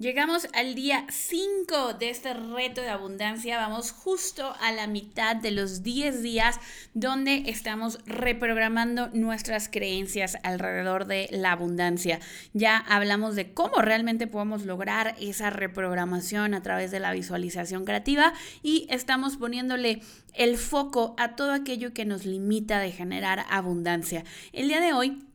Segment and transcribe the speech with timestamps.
[0.00, 3.58] Llegamos al día 5 de este reto de abundancia.
[3.58, 6.58] Vamos justo a la mitad de los 10 días
[6.94, 12.18] donde estamos reprogramando nuestras creencias alrededor de la abundancia.
[12.54, 18.32] Ya hablamos de cómo realmente podemos lograr esa reprogramación a través de la visualización creativa
[18.62, 20.00] y estamos poniéndole
[20.32, 24.24] el foco a todo aquello que nos limita de generar abundancia.
[24.54, 25.29] El día de hoy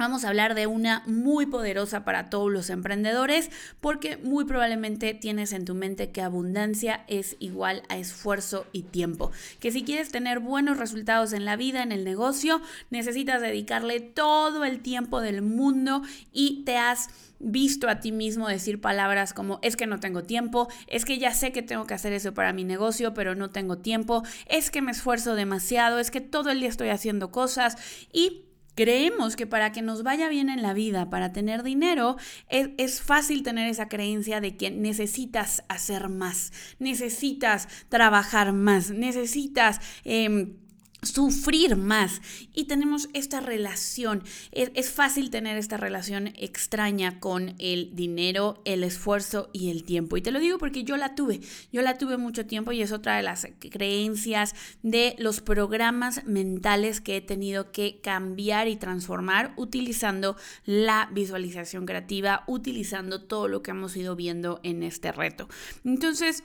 [0.00, 3.50] Vamos a hablar de una muy poderosa para todos los emprendedores
[3.82, 9.30] porque muy probablemente tienes en tu mente que abundancia es igual a esfuerzo y tiempo.
[9.58, 14.64] Que si quieres tener buenos resultados en la vida, en el negocio, necesitas dedicarle todo
[14.64, 16.00] el tiempo del mundo
[16.32, 20.68] y te has visto a ti mismo decir palabras como es que no tengo tiempo,
[20.86, 23.76] es que ya sé que tengo que hacer eso para mi negocio, pero no tengo
[23.76, 27.76] tiempo, es que me esfuerzo demasiado, es que todo el día estoy haciendo cosas
[28.14, 28.46] y
[28.80, 32.16] Creemos que para que nos vaya bien en la vida, para tener dinero,
[32.48, 39.80] es, fácil tener esa creencia de que necesitas hacer más, necesitas trabajar más, necesitas...
[40.04, 40.54] Em,
[41.02, 42.20] sufrir más
[42.54, 44.22] y tenemos esta relación.
[44.52, 50.16] Es, fácil tener esta relación extraña con el dinero, el esfuerzo y el tiempo.
[50.16, 51.40] Y te lo digo porque yo la tuve.
[51.72, 57.00] Yo la tuve mucho tiempo y es otra de las creencias de los programas mentales
[57.00, 63.70] que he tenido que cambiar y transformar utilizando la visualización creativa, utilizando todo lo que
[63.70, 65.48] hemos ido viendo en este reto.
[65.84, 66.44] Entonces,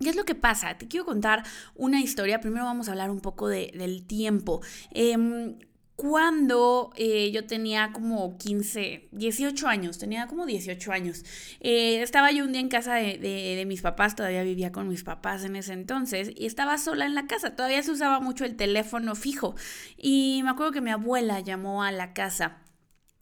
[0.00, 0.76] ¿Qué es lo que pasa?
[0.76, 1.42] Te quiero contar
[1.74, 2.40] una historia.
[2.40, 4.60] Primero vamos a hablar un poco del tiempo.
[4.90, 5.56] Em,
[5.96, 11.24] cuando eh, yo tenía como 15, 18 años, tenía como 18 años,
[11.60, 15.04] eh, estaba yo un día en casa de, de, mis papás, todavía vivía con mis
[15.04, 18.56] papás en ese entonces, y estaba sola en la casa, todavía se usaba mucho el
[18.56, 19.56] teléfono fijo,
[19.96, 22.58] y me acuerdo que mi abuela llamó a la casa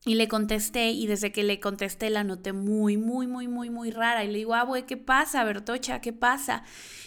[0.05, 3.91] y le contesté y desde que le contesté la noté muy, muy, muy, muy, muy
[3.91, 4.25] rara.
[4.25, 6.01] Y le digo, ah, güey, ¿qué pasa, Bertocha?
[6.01, 6.63] ¿Qué pasa?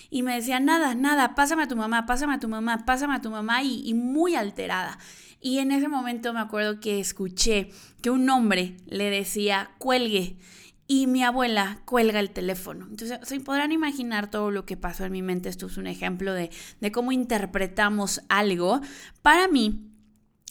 [0.09, 3.21] Y me decía, nada, nada, pásame a tu mamá, pásame a tu mamá, pásame a
[3.21, 4.97] tu mamá y, y muy alterada.
[5.39, 7.69] Y en ese momento me acuerdo que escuché
[8.01, 10.37] que un hombre le decía, cuelgue.
[10.89, 12.87] Y mi abuela cuelga el teléfono.
[12.89, 15.49] Entonces, se podrán imaginar todo lo que pasó en mi mente.
[15.49, 18.79] Esto es un ejemplo de, de cómo interpretamos algo.
[19.21, 19.86] Para mí,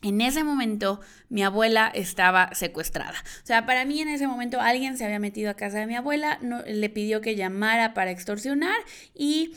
[0.03, 3.19] en ese momento mi abuela estaba secuestrada.
[3.43, 5.97] O sea, para mí en ese momento alguien se había metido a casa de mi
[5.97, 8.77] abuela, le pidió que llamara para extorsionar
[9.15, 9.55] y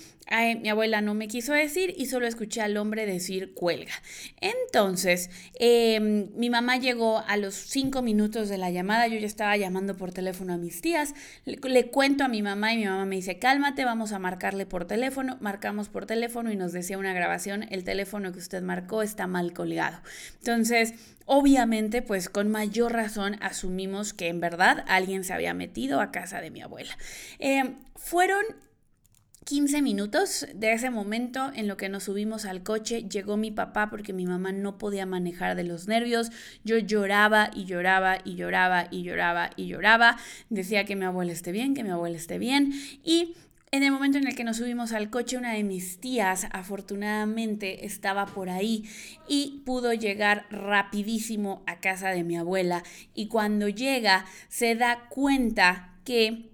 [0.61, 3.93] mi abuela no me quiso decir y solo escuché al hombre decir cuelga.
[4.41, 5.29] Entonces,
[5.59, 9.97] em, mi mamá llegó a los cinco minutos de la llamada, yo ya estaba llamando
[9.97, 13.39] por teléfono a mis tías, le, cuento a mi mamá y mi mamá me dice,
[13.39, 17.83] cálmate, vamos a marcarle por teléfono, marcamos por teléfono y nos decía una grabación, el
[17.83, 19.99] teléfono que usted marcó está mal colgado.
[20.37, 20.93] Entonces,
[21.25, 26.39] obviamente, pues con mayor razón asumimos que en verdad alguien se había metido a casa
[26.39, 26.95] de mi abuela.
[27.39, 28.43] Em, fueron
[29.49, 33.89] 15 minutos de ese momento en lo que nos subimos al coche, llegó mi papá
[33.89, 36.29] porque mi mamá no podía manejar de los nervios.
[36.63, 40.17] Yo lloraba y lloraba y lloraba y lloraba y lloraba.
[40.51, 42.73] Decía que mi abuela esté bien, que mi abuela esté bien.
[43.03, 43.33] Y
[43.71, 47.87] en el momento en el que nos subimos al coche, una de mis tías afortunadamente
[47.87, 48.87] estaba por ahí
[49.27, 52.83] y pudo llegar rapidísimo a casa de mi abuela.
[53.15, 56.51] Y cuando llega, se da cuenta que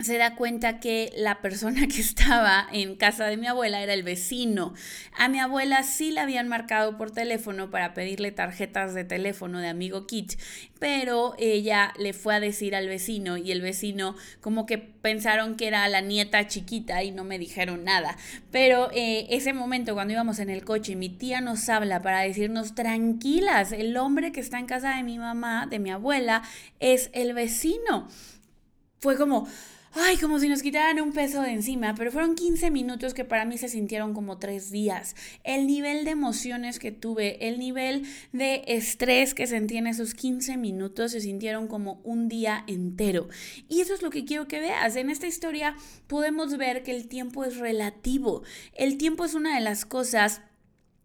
[0.00, 4.02] se da cuenta que la persona que estaba en casa de mi abuela era el
[4.02, 4.74] vecino.
[5.16, 9.68] A mi abuela sí la habían marcado por teléfono para pedirle tarjetas de teléfono de
[9.68, 10.32] amigo Kit,
[10.80, 15.68] pero ella le fue a decir al vecino y el vecino como que pensaron que
[15.68, 18.16] era la nieta chiquita y no me dijeron nada.
[18.50, 22.74] Pero eh, ese momento cuando íbamos en el coche, mi tía nos habla para decirnos
[22.74, 26.42] tranquilas, el hombre que está en casa de mi mamá, de mi abuela,
[26.80, 28.08] es el vecino.
[29.00, 29.46] Fue como
[29.94, 33.44] ay, como si nos quitaran un peso de encima, pero fueron 15 minutos que para
[33.44, 35.14] mí se sintieron como tres días.
[35.44, 40.56] El nivel de emociones que tuve, el nivel de estrés que sentí en esos 15
[40.56, 43.28] minutos se sintieron como un día entero.
[43.68, 44.96] Y eso es lo que quiero que veas.
[44.96, 45.76] En esta historia
[46.06, 48.42] podemos ver que el tiempo es relativo.
[48.74, 50.42] El tiempo es una de las cosas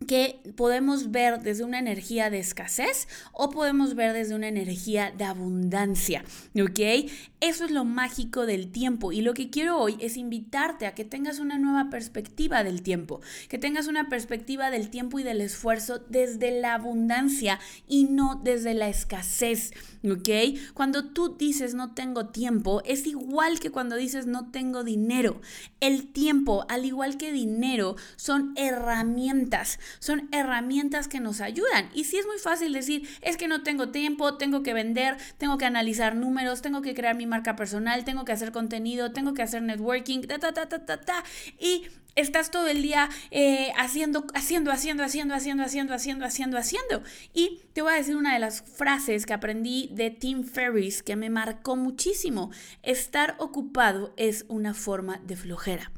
[0.07, 5.25] que podemos ver desde una energía de escasez o podemos ver desde una energía de
[5.25, 6.23] abundancia,
[6.55, 7.09] ¿ok?
[7.41, 11.03] Eso es lo mágico del tiempo y lo que quiero hoy es invitarte a que
[11.03, 13.19] tengas una nueva perspectiva del tiempo,
[13.49, 18.73] que tengas una perspectiva del tiempo y del esfuerzo desde la abundancia y no desde
[18.73, 19.71] la escasez,
[20.09, 20.29] ¿ok?
[20.73, 25.41] Cuando tú dices no tengo tiempo, es igual que cuando dices no tengo dinero.
[25.81, 31.89] El tiempo, al igual que dinero, son herramientas son herramientas que nos ayudan.
[31.93, 35.57] Y sí es muy fácil decir, es que no tengo tiempo, tengo que vender, tengo
[35.57, 39.41] que analizar números, tengo que crear mi marca personal, tengo que hacer contenido, tengo que
[39.41, 41.23] hacer networking, ta, ta, ta, ta, ta, ta.
[41.59, 47.03] Y estás todo el día eh, haciendo, haciendo, haciendo, haciendo, haciendo, haciendo, haciendo, haciendo, haciendo.
[47.33, 51.15] Y te voy a decir una de las frases que aprendí de Tim Ferriss que
[51.15, 52.51] me marcó muchísimo.
[52.83, 55.91] Estar ocupado es una forma de flojera.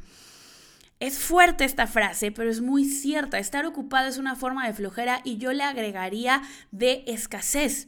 [1.02, 3.40] Es fuerte esta frase, pero es muy cierta.
[3.40, 7.88] Estar ocupado es una forma de flojera y yo le agregaría de escasez.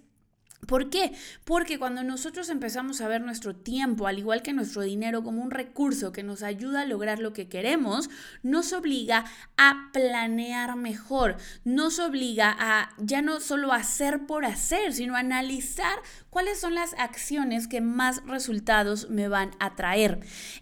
[0.65, 1.13] ¿Por qué?
[1.43, 5.51] Porque cuando nosotros empezamos a ver nuestro tiempo, al igual que nuestro dinero, como un
[5.51, 8.09] recurso que nos ayuda a lograr lo que queremos,
[8.41, 9.25] nos obliga
[9.57, 15.99] a planear mejor, nos obliga a ya no solo hacer por hacer, sino analizar
[16.33, 20.19] cuáles son las acciones que más resultados me van a traer.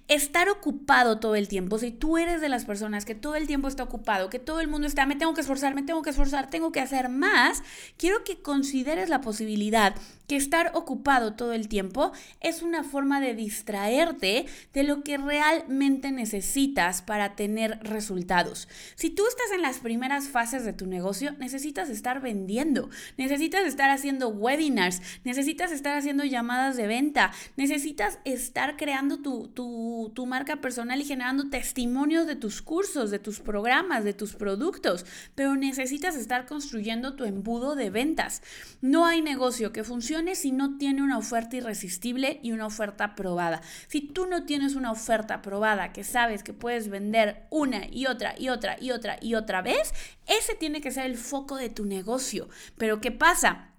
[0.09, 3.69] Estar ocupado todo el tiempo, si tú eres de las personas que todo el tiempo
[3.69, 6.49] está ocupado, que todo el mundo está, me tengo que esforzar, me tengo que esforzar,
[6.49, 7.63] tengo que hacer más,
[7.97, 9.95] quiero que consideres la posibilidad
[10.31, 16.09] que estar ocupado todo el tiempo es una forma de distraerte de lo que realmente
[16.13, 18.69] necesitas para tener resultados.
[18.95, 23.89] Si tú estás en las primeras fases de tu negocio, necesitas estar vendiendo, necesitas estar
[23.89, 30.61] haciendo webinars, necesitas estar haciendo llamadas de venta, necesitas estar creando tu, tu, tu marca
[30.61, 35.05] personal y generando testimonios de tus cursos, de tus programas, de tus productos,
[35.35, 38.41] pero necesitas estar construyendo tu embudo de ventas.
[38.79, 43.61] No hay negocio que funcione si no tiene una oferta irresistible y una oferta probada.
[43.87, 48.35] Si tú no tienes una oferta probada que sabes que puedes vender una y otra
[48.37, 49.93] y otra y otra y otra vez,
[50.27, 52.47] ese tiene que ser el foco de tu negocio.
[52.77, 53.70] Pero ¿qué pasa?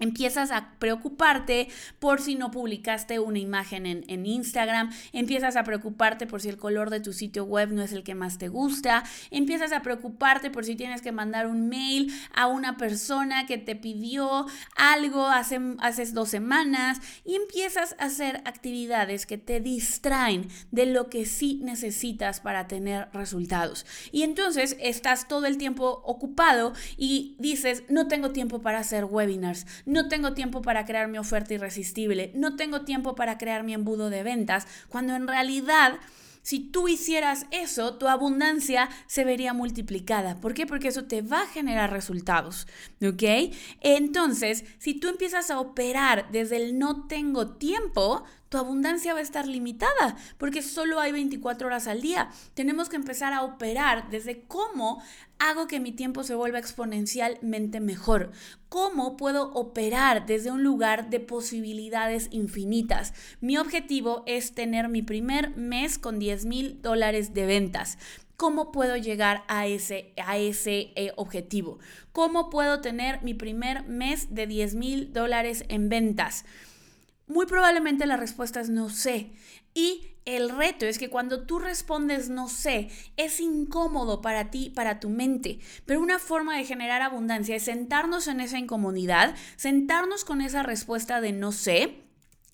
[0.00, 1.68] Empiezas a preocuparte
[1.98, 6.90] por si no publicaste una imagen en, Instagram, empiezas a preocuparte por si el color
[6.90, 10.64] de tu sitio web no es el que más te gusta, empiezas a preocuparte por
[10.64, 16.06] si tienes que mandar un mail a una persona que te pidió algo hace, hace
[16.12, 22.40] dos semanas y empiezas a hacer actividades que te distraen de lo que sí necesitas
[22.40, 23.86] para tener resultados.
[24.12, 29.66] Y entonces estás todo el tiempo ocupado y dices, no tengo tiempo para hacer webinars
[29.90, 34.10] no tengo tiempo para crear mi oferta irresistible, no tengo tiempo para crear mi embudo
[34.10, 35.98] de ventas, cuando en realidad...
[36.42, 40.40] Si tú hicieras eso, tu abundancia se vería multiplicada.
[40.40, 40.66] ¿Por qué?
[40.66, 42.66] Porque eso te va a generar resultados.
[43.06, 43.52] ¿Ok?
[43.82, 49.22] Entonces, si tú empiezas a operar desde el no tengo tiempo, tu abundancia va a
[49.22, 52.30] estar limitada porque solo hay 24 horas al día.
[52.54, 55.00] Tenemos que empezar a operar desde cómo
[55.38, 58.32] hago que mi tiempo se vuelva exponencialmente mejor.
[58.68, 63.14] ¿Cómo puedo operar desde un lugar de posibilidades infinitas?
[63.40, 67.98] Mi objetivo es tener mi primer mes con 10 mil dólares de ventas.
[68.36, 71.78] ¿Cómo puedo llegar a ese, a ese eh, objetivo?
[72.10, 76.44] ¿Cómo puedo tener mi primer mes de 10 mil dólares en ventas?
[77.30, 79.30] Muy probablemente la respuesta es no sé.
[79.72, 84.98] Y el reto es que cuando tú respondes no sé, es incómodo para ti, para
[84.98, 85.60] tu mente.
[85.86, 91.20] Pero una forma de generar abundancia es sentarnos en esa incomodidad, sentarnos con esa respuesta
[91.20, 92.02] de no sé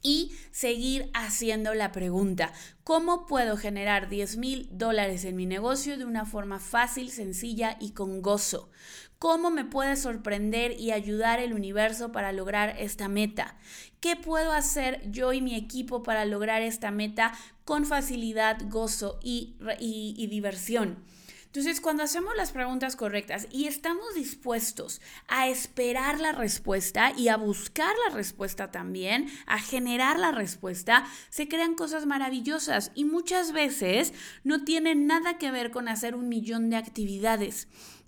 [0.02, 2.52] y seguir haciendo la pregunta,
[2.84, 7.93] ¿cómo puedo generar 10 mil dólares en mi negocio de una forma fácil, sencilla y
[7.93, 8.70] con gozo?
[9.18, 13.56] ¿Cómo me puede sorprender y ayudar el universo para lograr esta meta?
[13.98, 17.32] ¿Qué puedo hacer yo y mi equipo para lograr esta meta
[17.64, 21.02] con facilidad, gozo y, y, diversión?
[21.46, 27.38] Entonces, cuando hacemos las preguntas correctas y estamos dispuestos a esperar la respuesta y a
[27.38, 34.12] buscar la respuesta también, a generar la respuesta, se crean cosas maravillosas y muchas veces
[34.44, 37.67] no tienen nada que ver con hacer un millón de actividades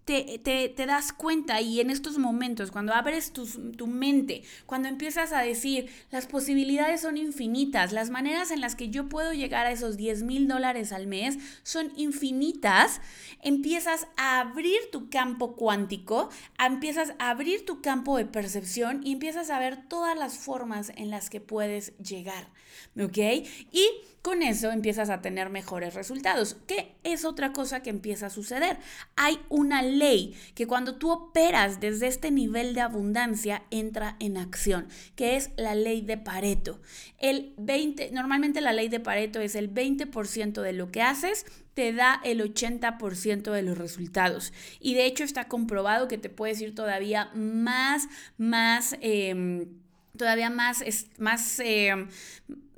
[0.08, 5.42] te, das cuenta y en estos momentos, cuando abres tu, tu mente, cuando empiezas a
[5.42, 9.98] decir, las posibilidades son infinitas, las maneras en las que yo puedo llegar a esos
[9.98, 13.02] 10 mil dólares al mes son infinitas,
[13.42, 19.50] empiezas a abrir tu campo cuántico, empiezas a abrir tu campo de percepción y empiezas
[19.50, 22.48] a ver todas las formas en las que puedes llegar,
[22.98, 23.18] ¿ok?
[23.72, 23.90] Y
[24.22, 26.56] con eso empiezas a tener mejores resultados.
[26.66, 28.78] ¿Qué es otra cosa que empieza a suceder?
[29.16, 34.88] Hay una ley que cuando tú operas desde este nivel de abundancia entra en acción,
[35.16, 36.80] que es la ley de Pareto.
[37.18, 41.46] El 20, normalmente la ley de Pareto es el 20% de lo que haces
[41.78, 44.52] te da el 80% de los resultados.
[44.80, 48.96] Y de hecho está comprobado que te puedes ir todavía más, más...
[49.00, 49.68] Em,
[50.16, 50.82] todavía más,
[51.18, 51.94] más eh,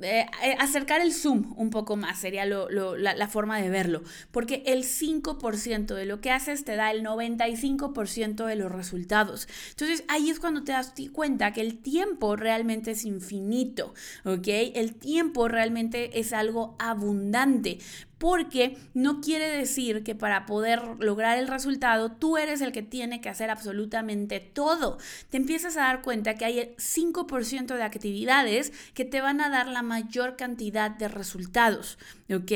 [0.02, 4.84] eh, eh, acercar el zoom un poco más, sería la, forma de verlo, porque el
[4.84, 9.48] 5% de lo que haces te da el 95% de los resultados.
[9.70, 14.48] Entonces ahí es cuando te das cuenta que el tiempo realmente es infinito, ¿ok?
[14.74, 17.78] El tiempo realmente es algo abundante,
[18.20, 23.22] porque no quiere decir que para poder lograr el resultado tú eres el que tiene
[23.22, 24.98] que hacer absolutamente todo.
[25.30, 29.48] Te empiezas a dar cuenta que hay el 5% de actividades que te van a
[29.48, 31.98] dar la mayor cantidad de resultados,
[32.32, 32.52] ¿ok?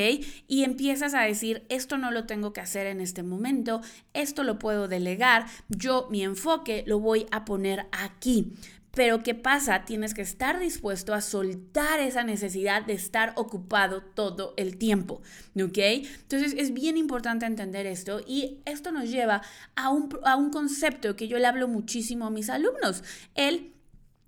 [0.47, 3.81] Y empiezas a decir, esto no lo tengo que hacer en este momento,
[4.13, 8.53] esto lo puedo delegar, yo mi enfoque lo voy a poner aquí.
[8.93, 9.85] Pero ¿qué pasa?
[9.85, 15.21] Tienes que estar dispuesto a soltar esa necesidad de estar ocupado todo el tiempo,
[15.61, 15.79] ¿ok?
[15.79, 19.43] Entonces es bien importante entender esto y esto nos lleva
[19.75, 23.03] a un, a un concepto que yo le hablo muchísimo a mis alumnos,
[23.35, 23.74] el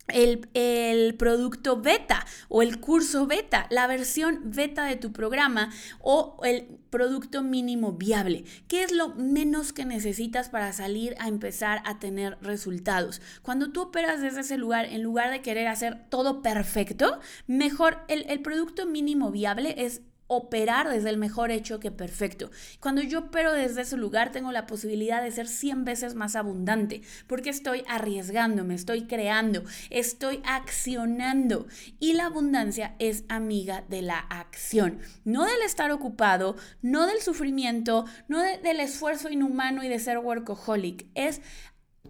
[0.08, 5.70] el, producto beta o el curso beta, la versión beta de tu programa
[6.00, 8.44] o el producto mínimo viable.
[8.68, 13.20] ¿Qué es lo menos que necesitas para salir a empezar a tener resultados?
[13.42, 18.24] Cuando tú operas desde ese lugar, en lugar de querer hacer todo perfecto, mejor el,
[18.28, 22.50] el producto mínimo viable es operar desde el mejor hecho que perfecto.
[22.80, 27.02] Cuando yo opero desde ese lugar tengo la posibilidad de ser 100 veces más abundante
[27.26, 31.66] porque estoy arriesgándome, estoy creando, estoy accionando
[31.98, 38.04] y la abundancia es amiga de la acción, no del estar ocupado, no del sufrimiento,
[38.28, 41.40] no del esfuerzo inhumano y de ser workaholic, es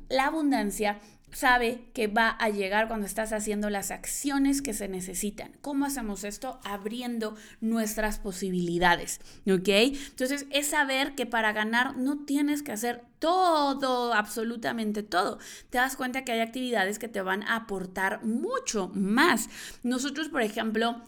[0.09, 0.99] la abundancia
[1.33, 5.53] sabe que va a llegar cuando estás haciendo las acciones que se necesitan.
[5.61, 6.61] ¿Cómo hacemos esto?
[6.65, 9.69] Abriendo nuestras posibilidades, ¿ok?
[9.69, 15.39] Entonces es saber que para ganar no tienes que hacer todo, absolutamente todo.
[15.71, 19.49] Te das cuenta que hay actividades que te van a aportar mucho más.
[19.83, 21.03] Nosotros, por ejemplo,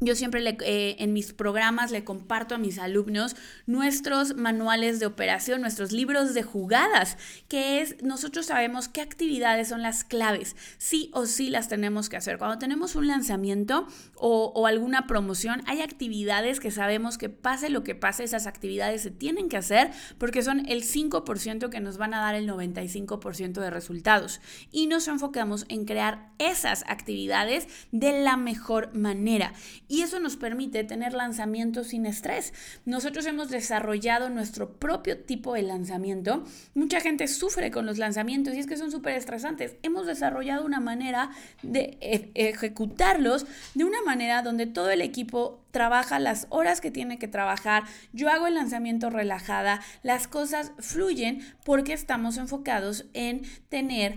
[0.00, 3.34] yo siempre eh, en mis programas le comparto a mis alumnos
[3.66, 7.16] nuestros manuales de operación, nuestros libros de jugadas,
[7.48, 12.16] que es, nosotros sabemos qué actividades son las claves, sí o sí las tenemos que
[12.16, 12.38] hacer.
[12.38, 17.82] Cuando tenemos un lanzamiento o, o alguna promoción, hay actividades que sabemos que pase lo
[17.82, 22.14] que pase, esas actividades se tienen que hacer porque son el 5% que nos van
[22.14, 24.40] a dar el 95% de resultados.
[24.70, 29.52] Y nos enfocamos en crear esas actividades de la mejor manera.
[29.88, 32.52] Y eso nos permite tener lanzamientos sin estrés.
[32.84, 36.44] Nosotros hemos desarrollado nuestro propio tipo de lanzamiento.
[36.74, 39.76] Mucha gente sufre con los lanzamientos y es que son súper estresantes.
[39.82, 41.30] Hemos desarrollado una manera
[41.62, 47.18] de e-, ejecutarlos de una manera donde todo el equipo trabaja las horas que tiene
[47.18, 54.16] que trabajar, yo hago el lanzamiento relajada, las cosas fluyen porque estamos enfocados en tener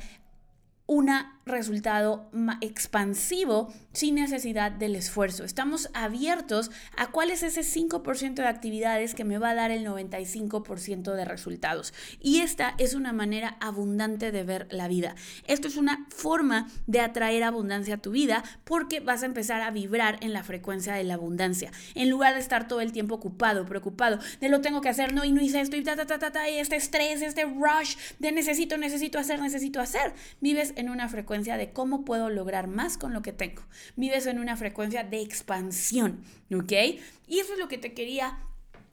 [0.88, 1.10] un
[1.46, 2.30] resultado
[2.62, 5.44] expansivo sin necesidad del esfuerzo.
[5.44, 9.86] Estamos abiertos a cuál es ese 5% de actividades que me va a dar el
[9.86, 11.94] 95% de resultados.
[12.22, 15.16] Y esta es una manera abundante de ver la vida.
[15.48, 19.72] Esto es una forma de atraer abundancia a tu vida porque vas a empezar a
[19.72, 21.72] vibrar en la frecuencia de la abundancia.
[21.96, 25.26] En lugar de estar todo el tiempo ocupado, preocupado, de lo tengo que hacer, no,
[25.26, 27.96] y no hice esto, y ta, ta, ta, ta, ta, y este estrés, este rush
[28.20, 30.14] de necesito, necesito hacer, necesito hacer.
[30.40, 33.64] Vives en una frecuencia de cómo puedo lograr más con lo que tengo.
[33.96, 36.24] Vives en una frecuencia de expansión,
[36.54, 36.74] ¿ok?
[37.28, 38.38] Y eso es lo que te quería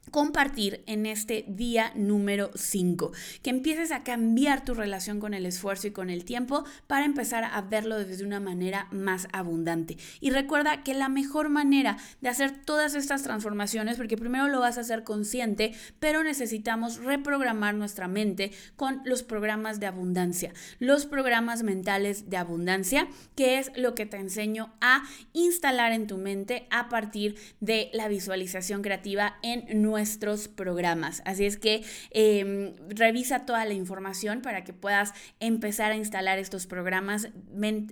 [0.09, 5.87] compartir en este día número 5, que empieces a cambiar tu relación con el esfuerzo
[5.87, 9.97] y con el tiempo para empezar a verlo desde una manera más abundante.
[10.19, 14.77] Y recuerda que la mejor manera de hacer todas estas transformaciones, porque primero lo vas
[14.77, 21.63] a hacer consciente, pero necesitamos reprogramar nuestra mente con los programas de abundancia, los programas
[21.63, 25.03] mentales de abundancia, que es lo que te enseño a
[25.33, 31.21] instalar en tu mente a partir de la visualización creativa en nuestro nuestros programas.
[31.25, 36.67] Así es que em, revisa toda la información para que puedas empezar a instalar estos
[36.67, 37.27] programas,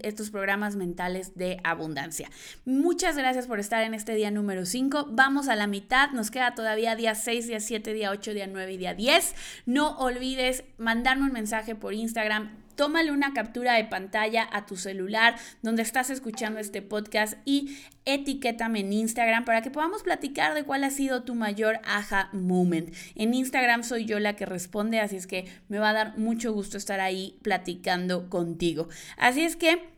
[0.02, 2.30] estos programas mentales de abundancia.
[2.64, 5.10] Muchas gracias por estar en este día número 5.
[5.12, 8.72] Vamos a la mitad, nos queda todavía día 6, día 7, día 8, día 9
[8.72, 9.36] y día 10.
[9.66, 15.36] No olvides mandarme un mensaje por Instagram tómale una captura de pantalla a tu celular
[15.62, 20.86] donde estás escuchando este podcast y etiquétame en Instagram para que podamos platicar de cuál
[20.86, 22.94] ha sido tu mayor aha moment.
[23.16, 26.54] En Instagram soy yo la que responde, así es que me va a dar mucho
[26.54, 28.88] gusto estar ahí platicando contigo.
[29.18, 29.98] Así es que...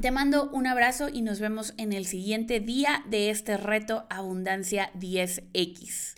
[0.00, 4.90] Te mando un abrazo y nos vemos en el siguiente día de este reto Abundancia
[4.92, 6.16] 10X.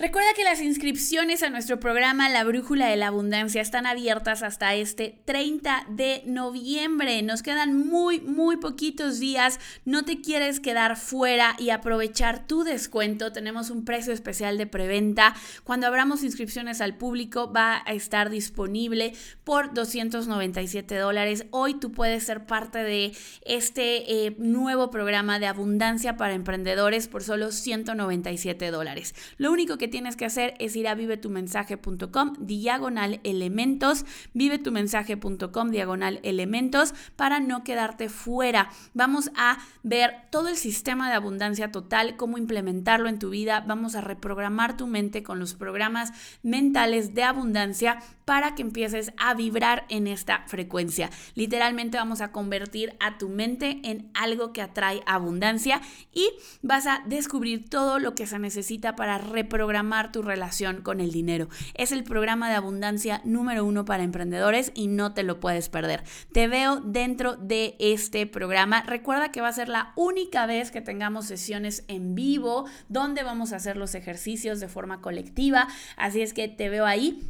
[0.00, 4.74] Recuerda que las inscripciones a nuestro programa La Brújula de la Abundancia están abiertas hasta
[4.74, 7.20] este 30 de noviembre.
[7.20, 9.60] Nos quedan muy, muy poquitos días.
[9.84, 13.30] No te quieres quedar fuera y aprovechar tu descuento.
[13.32, 15.34] Tenemos un precio especial de preventa.
[15.64, 19.12] Cuando abramos inscripciones al público va a estar disponible
[19.44, 21.44] por 297 dólares.
[21.50, 23.12] Hoy tú puedes ser parte de
[23.44, 29.14] este eh, nuevo programa de abundancia para emprendedores por solo 197 dólares.
[29.36, 36.94] Lo único que tienes que hacer es ir a vivetumensaje.com diagonal elementos, vivetumensaje.com diagonal elementos
[37.16, 38.70] para no quedarte fuera.
[38.94, 43.64] Vamos a ver todo el sistema de abundancia total, cómo implementarlo en tu vida.
[43.66, 47.98] Vamos a reprogramar tu mente con los programas mentales de abundancia
[48.30, 51.10] para que empieces a vibrar en esta frecuencia.
[51.34, 55.80] Literalmente vamos a convertir a tu mente en algo que atrae abundancia
[56.12, 56.30] y
[56.62, 61.48] vas a descubrir todo lo que se necesita para reprogramar tu relación con el dinero.
[61.74, 66.04] Es el programa de abundancia número uno para emprendedores y no te lo puedes perder.
[66.32, 68.84] Te veo dentro de este programa.
[68.84, 73.52] Recuerda que va a ser la única vez que tengamos sesiones en vivo donde vamos
[73.52, 75.66] a hacer los ejercicios de forma colectiva.
[75.96, 77.28] Así es que te veo ahí,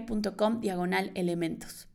[0.00, 1.93] vivetumensaje.com diagonal elementos.